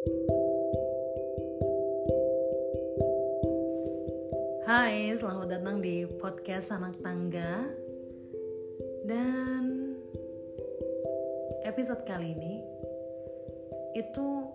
Hai, 0.00 0.16
selamat 5.12 5.60
datang 5.60 5.84
di 5.84 6.08
podcast 6.08 6.72
Anak 6.72 7.04
Tangga. 7.04 7.68
Dan 9.04 9.92
episode 11.68 12.00
kali 12.08 12.32
ini 12.32 12.64
Itu 13.92 14.48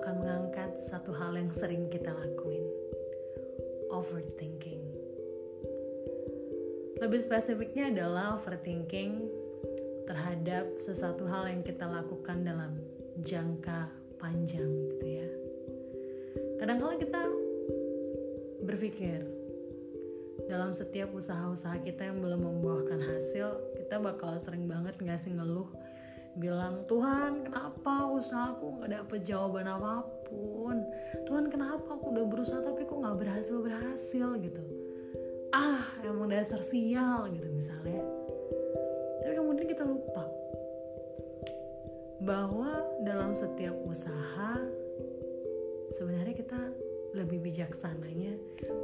akan 0.00 0.24
mengangkat 0.24 0.80
satu 0.80 1.12
hal 1.20 1.36
yang 1.36 1.52
sering 1.52 1.92
kita 1.92 2.16
lakuin. 2.16 2.64
Overthinking. 3.92 4.88
Lebih 6.96 7.20
spesifiknya 7.20 7.92
adalah 7.92 8.40
overthinking 8.40 9.20
terhadap 10.08 10.80
sesuatu 10.80 11.28
hal 11.28 11.52
yang 11.52 11.60
kita 11.60 11.84
lakukan 11.84 12.40
dalam 12.40 12.80
jangka 13.20 14.01
panjang 14.22 14.70
gitu 14.94 15.06
ya. 15.18 15.28
Kadang-kala 16.62 16.94
kita 16.94 17.26
berpikir 18.62 19.26
dalam 20.46 20.70
setiap 20.72 21.10
usaha-usaha 21.10 21.82
kita 21.82 22.06
yang 22.06 22.22
belum 22.22 22.40
membuahkan 22.46 23.02
hasil, 23.02 23.74
kita 23.82 23.98
bakal 23.98 24.38
sering 24.38 24.70
banget 24.70 24.94
ngasih 25.02 25.34
ngeluh 25.34 25.66
bilang 26.32 26.80
Tuhan 26.88 27.44
kenapa 27.44 28.08
usahaku 28.08 28.80
nggak 28.80 29.04
dapet 29.04 29.20
jawaban 29.28 29.68
apa 29.68 30.00
pun? 30.24 30.80
Tuhan 31.28 31.52
kenapa 31.52 31.98
aku 31.98 32.16
udah 32.16 32.24
berusaha 32.24 32.64
tapi 32.64 32.88
kok 32.88 32.96
nggak 32.96 33.18
berhasil 33.20 33.60
berhasil 33.60 34.28
gitu. 34.40 34.64
Ah 35.52 35.84
emang 36.00 36.32
dasar 36.32 36.64
sial 36.64 37.28
gitu 37.36 37.52
misalnya. 37.52 38.00
Tapi 39.20 39.34
kemudian 39.36 39.68
kita 39.68 39.84
lupa 39.84 40.24
bahwa 42.22 42.70
dalam 43.02 43.34
setiap 43.34 43.74
usaha 43.82 44.62
sebenarnya 45.90 46.34
kita 46.38 46.60
lebih 47.12 47.44
bijaksananya 47.44 48.38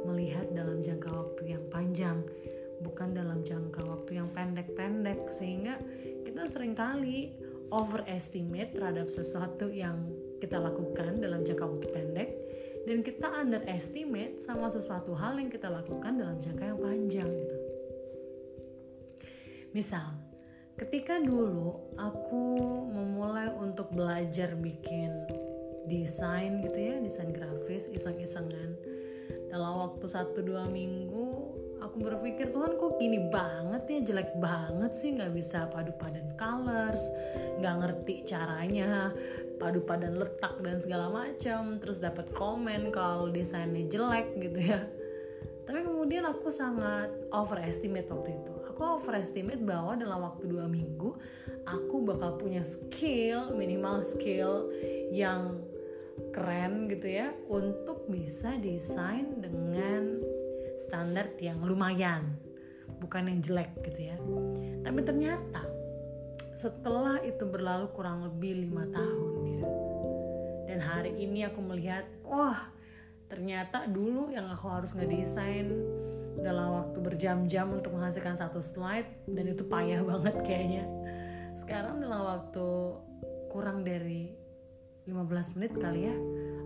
melihat 0.05 0.45
dalam 0.53 0.83
jangka 0.83 1.09
waktu 1.09 1.57
yang 1.57 1.63
panjang 1.71 2.19
bukan 2.83 3.15
dalam 3.15 3.41
jangka 3.41 3.81
waktu 3.87 4.19
yang 4.21 4.29
pendek-pendek 4.31 5.31
sehingga 5.31 5.79
kita 6.27 6.45
sering 6.45 6.75
kali 6.77 7.33
overestimate 7.73 8.75
terhadap 8.75 9.09
sesuatu 9.09 9.71
yang 9.71 10.07
kita 10.39 10.59
lakukan 10.59 11.19
dalam 11.19 11.43
jangka 11.43 11.65
waktu 11.65 11.87
pendek 11.89 12.29
dan 12.87 13.03
kita 13.03 13.27
underestimate 13.39 14.39
sama 14.39 14.71
sesuatu 14.71 15.11
hal 15.15 15.35
yang 15.39 15.51
kita 15.51 15.67
lakukan 15.67 16.15
dalam 16.15 16.37
jangka 16.39 16.63
yang 16.75 16.79
panjang 16.79 17.29
gitu. 17.29 17.57
Misal, 19.69 20.28
ketika 20.79 21.19
dulu 21.19 21.75
aku 21.99 22.55
memulai 22.87 23.51
untuk 23.59 23.91
belajar 23.91 24.55
bikin 24.55 25.11
desain 25.91 26.63
gitu 26.63 26.79
ya 26.79 26.95
desain 27.03 27.35
grafis 27.35 27.91
iseng-isengan 27.91 28.79
dalam 29.51 29.75
waktu 29.75 30.07
1-2 30.07 30.71
minggu 30.71 31.27
aku 31.83 31.95
berpikir 31.99 32.55
Tuhan 32.55 32.79
kok 32.79 32.95
gini 32.95 33.27
banget 33.27 33.83
ya? 33.91 33.99
Jelek 34.07 34.39
banget 34.39 34.95
sih 34.95 35.19
nggak 35.19 35.35
bisa 35.35 35.67
padu 35.67 35.91
padan 35.99 36.31
colors 36.39 37.03
nggak 37.59 37.75
ngerti 37.83 38.15
caranya 38.23 39.11
padu 39.59 39.83
padan 39.83 40.15
letak 40.15 40.63
dan 40.63 40.79
segala 40.79 41.11
macam 41.11 41.75
terus 41.83 41.99
dapat 41.99 42.31
komen 42.31 42.95
kalau 42.95 43.27
desainnya 43.27 43.83
jelek 43.91 44.31
gitu 44.39 44.63
ya. 44.63 44.87
Tapi 45.67 45.83
kemudian 45.83 46.23
aku 46.23 46.47
sangat 46.47 47.11
overestimate 47.35 48.07
waktu 48.07 48.31
itu 48.39 48.58
aku 48.79 48.95
overestimate 48.95 49.59
bahwa 49.59 49.99
dalam 49.99 50.23
waktu 50.23 50.55
dua 50.55 50.63
minggu 50.63 51.11
aku 51.67 51.99
bakal 52.07 52.39
punya 52.39 52.63
skill 52.63 53.51
minimal 53.51 54.07
skill 54.07 54.71
yang 55.11 55.59
keren 56.31 56.87
gitu 56.87 57.11
ya 57.11 57.35
untuk 57.51 58.07
bisa 58.07 58.55
desain 58.55 59.43
dengan 59.43 60.23
standar 60.79 61.27
yang 61.43 61.59
lumayan 61.59 62.39
bukan 63.03 63.27
yang 63.27 63.43
jelek 63.43 63.75
gitu 63.83 64.15
ya. 64.15 64.17
Tapi 64.87 64.99
ternyata 65.03 65.67
setelah 66.55 67.19
itu 67.27 67.43
berlalu 67.51 67.91
kurang 67.91 68.31
lebih 68.31 68.63
lima 68.63 68.87
tahun 68.95 69.59
ya. 69.59 69.67
Dan 70.71 70.79
hari 70.79 71.19
ini 71.19 71.43
aku 71.43 71.59
melihat 71.59 72.07
wah 72.23 72.71
ternyata 73.27 73.91
dulu 73.91 74.31
yang 74.31 74.47
aku 74.47 74.71
harus 74.71 74.95
ngedesain 74.95 75.67
dalam 76.39 76.83
waktu 76.83 76.97
berjam-jam 77.03 77.67
untuk 77.71 77.95
menghasilkan 77.95 78.35
satu 78.35 78.63
slide 78.63 79.27
dan 79.27 79.45
itu 79.51 79.63
payah 79.67 80.01
banget 80.03 80.35
kayaknya. 80.43 80.85
Sekarang 81.55 81.99
dalam 81.99 82.23
waktu 82.23 82.67
kurang 83.51 83.83
dari 83.83 84.31
15 85.09 85.57
menit 85.57 85.73
kali 85.73 86.05
ya 86.05 86.15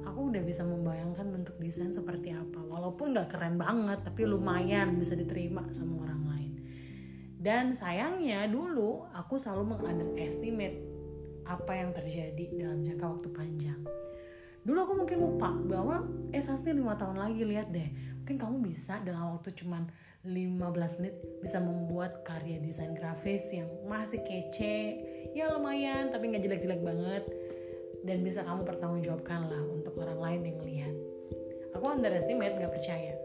aku 0.03 0.29
udah 0.29 0.43
bisa 0.43 0.67
membayangkan 0.67 1.25
bentuk 1.31 1.55
desain 1.57 1.89
seperti 1.89 2.35
apa. 2.35 2.59
Walaupun 2.59 3.15
gak 3.15 3.33
keren 3.33 3.57
banget 3.57 4.03
tapi 4.05 4.27
lumayan 4.27 4.99
bisa 4.99 5.17
diterima 5.17 5.65
sama 5.73 6.05
orang 6.05 6.21
lain. 6.27 6.53
Dan 7.43 7.75
sayangnya 7.75 8.47
dulu 8.47 9.07
aku 9.11 9.35
selalu 9.35 9.75
mengunderestimate 9.75 10.77
apa 11.43 11.75
yang 11.75 11.91
terjadi 11.91 12.55
dalam 12.55 12.87
jangka 12.87 13.03
waktu 13.03 13.29
panjang 13.35 14.02
dulu 14.63 14.77
aku 14.83 14.93
mungkin 15.03 15.17
lupa 15.19 15.51
bahwa 15.51 16.07
eh 16.31 16.41
Sasti 16.41 16.71
5 16.71 16.81
tahun 16.95 17.17
lagi 17.19 17.43
lihat 17.43 17.69
deh. 17.69 17.89
Mungkin 18.23 18.39
kamu 18.39 18.63
bisa 18.63 19.03
dalam 19.03 19.35
waktu 19.35 19.51
cuman 19.51 19.87
15 20.23 20.99
menit 21.03 21.15
bisa 21.43 21.59
membuat 21.59 22.23
karya 22.23 22.57
desain 22.63 22.95
grafis 22.95 23.51
yang 23.51 23.67
masih 23.83 24.23
kece 24.23 25.03
ya 25.35 25.51
lumayan 25.51 26.09
tapi 26.09 26.31
nggak 26.31 26.43
jelek-jelek 26.47 26.81
banget. 26.81 27.23
Dan 28.03 28.19
bisa 28.19 28.43
kamu 28.43 28.67
pertanggungjawabkan 28.67 29.47
lah 29.47 29.63
untuk 29.63 29.95
orang 29.99 30.19
lain 30.19 30.41
yang 30.51 30.59
lihat. 30.63 30.95
Aku 31.71 31.87
underestimate 31.87 32.59
gak 32.59 32.75
percaya. 32.75 33.15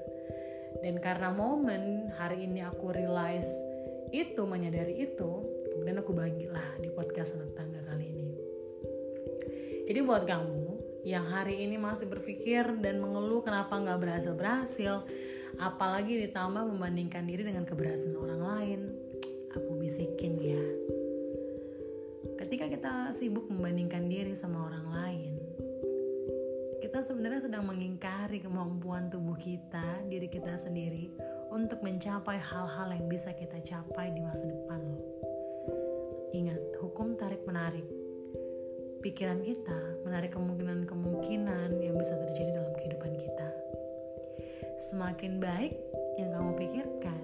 Dan 0.78 1.02
karena 1.02 1.34
momen 1.34 2.14
hari 2.14 2.46
ini 2.46 2.62
aku 2.62 2.94
realize 2.94 3.50
itu 4.14 4.38
menyadari 4.46 5.02
itu 5.02 5.30
kemudian 5.74 5.98
aku 6.00 6.14
bagilah 6.14 6.78
di 6.80 6.88
podcast 6.94 7.34
anak 7.36 7.58
tangga 7.58 7.80
kali 7.86 8.06
ini. 8.08 8.28
Jadi 9.86 9.98
buat 10.04 10.24
kamu 10.28 10.67
yang 11.08 11.24
hari 11.24 11.64
ini 11.64 11.80
masih 11.80 12.04
berpikir 12.04 12.68
dan 12.84 13.00
mengeluh 13.00 13.40
kenapa 13.40 13.80
nggak 13.80 13.96
berhasil 13.96 14.36
berhasil 14.36 14.94
apalagi 15.56 16.20
ditambah 16.28 16.68
membandingkan 16.68 17.24
diri 17.24 17.48
dengan 17.48 17.64
keberhasilan 17.64 18.20
orang 18.20 18.42
lain 18.44 18.80
aku 19.56 19.80
bisikin 19.80 20.36
ya 20.36 20.60
ketika 22.38 22.64
kita 22.70 22.92
sibuk 23.12 23.50
membandingkan 23.50 24.06
diri 24.06 24.32
sama 24.32 24.70
orang 24.70 24.86
lain, 24.88 25.34
kita 26.78 27.02
sebenarnya 27.02 27.50
sedang 27.50 27.66
mengingkari 27.66 28.38
kemampuan 28.38 29.10
tubuh 29.10 29.36
kita, 29.36 30.06
diri 30.06 30.30
kita 30.30 30.54
sendiri 30.54 31.10
untuk 31.50 31.82
mencapai 31.82 32.38
hal-hal 32.38 32.94
yang 32.94 33.04
bisa 33.10 33.34
kita 33.34 33.58
capai 33.66 34.14
di 34.14 34.22
masa 34.22 34.46
depan 34.46 34.80
loh. 34.80 35.07
Pikiran 39.08 39.40
kita 39.40 40.04
menarik 40.04 40.36
kemungkinan-kemungkinan 40.36 41.80
yang 41.80 41.96
bisa 41.96 42.12
terjadi 42.12 42.60
dalam 42.60 42.76
kehidupan 42.76 43.16
kita. 43.16 43.48
Semakin 44.84 45.40
baik 45.40 45.80
yang 46.20 46.28
kamu 46.36 46.52
pikirkan, 46.60 47.22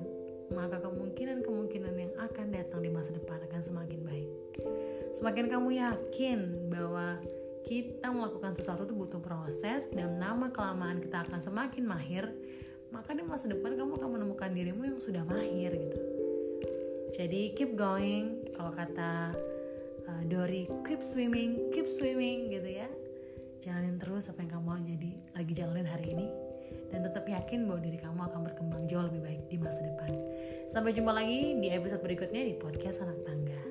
maka 0.57 0.81
kemungkinan-kemungkinan 0.81 1.93
yang 1.93 2.13
akan 2.17 2.57
datang 2.57 2.81
di 2.81 2.89
masa 2.89 3.13
depan 3.13 3.37
akan 3.37 3.61
semakin 3.61 4.01
baik. 4.01 4.33
Semakin 5.13 5.45
kamu 5.53 5.69
yakin 5.77 6.39
bahwa 6.73 7.21
kita 7.69 8.09
melakukan 8.09 8.57
sesuatu 8.57 8.89
itu 8.89 8.97
butuh 8.97 9.21
proses 9.21 9.85
dan 9.93 10.17
nama 10.17 10.49
kelamaan 10.57 11.05
kita 11.05 11.21
akan 11.29 11.37
semakin 11.37 11.85
mahir, 11.85 12.33
maka 12.97 13.13
di 13.13 13.21
masa 13.29 13.53
depan 13.53 13.77
kamu 13.77 14.01
akan 14.01 14.09
menemukan 14.09 14.57
dirimu 14.57 14.89
yang 14.89 14.97
sudah 14.97 15.21
mahir 15.29 15.77
gitu. 15.77 16.01
Jadi 17.13 17.53
keep 17.53 17.77
going, 17.77 18.41
kalau 18.57 18.73
kata 18.73 19.37
uh, 20.09 20.23
Dori 20.29 20.69
keep 20.85 21.01
swimming, 21.01 21.73
keep 21.73 21.89
swimming 21.89 22.53
gitu 22.53 22.81
ya. 22.81 22.89
Jalanin 23.65 23.97
terus 23.97 24.29
apa 24.29 24.45
yang 24.45 24.61
kamu 24.61 24.85
jadi 24.85 25.11
lagi 25.33 25.53
jalanin 25.57 25.89
hari 25.89 26.13
ini 26.13 26.29
dan 26.93 27.01
tetap 27.03 27.25
yakin 27.25 27.65
bahwa 27.65 27.81
diri 27.81 27.99
kamu 27.99 28.21
akan 28.29 28.41
berkembang 28.45 28.85
jauh 28.85 29.03
lebih 29.09 29.25
baik 29.25 29.43
di 29.49 29.57
masa 29.57 29.83
depan. 29.83 30.13
Sampai 30.69 30.93
jumpa 30.93 31.11
lagi 31.11 31.57
di 31.59 31.73
episode 31.73 32.05
berikutnya 32.05 32.45
di 32.45 32.55
podcast 32.61 33.03
anak 33.03 33.25
tangga. 33.25 33.64